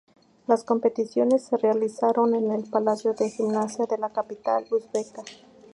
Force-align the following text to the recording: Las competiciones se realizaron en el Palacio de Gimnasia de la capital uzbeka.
Las 0.47 0.63
competiciones 0.63 1.43
se 1.43 1.57
realizaron 1.57 2.33
en 2.33 2.49
el 2.49 2.63
Palacio 2.67 3.13
de 3.13 3.29
Gimnasia 3.29 3.85
de 3.85 3.99
la 3.99 4.09
capital 4.11 4.65
uzbeka. 4.71 5.21